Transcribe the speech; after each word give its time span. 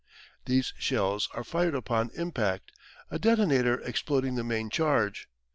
These 0.45 0.73
shells 0.79 1.29
are 1.35 1.43
fired 1.43 1.75
upon 1.75 2.09
impact, 2.15 2.71
a 3.11 3.19
detonator 3.19 3.79
exploding 3.81 4.33
the 4.33 4.43
main 4.43 4.71
charge. 4.71 5.27